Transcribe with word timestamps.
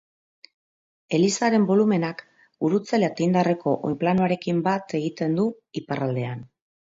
Elizaren 1.17 1.67
bolumenak 1.71 2.23
gurutze 2.65 2.99
latindarreko 3.03 3.75
oinplanoarekin 3.89 4.63
bat 4.69 4.97
egiten 5.01 5.39
du 5.41 5.47
iparraldean. 5.85 6.43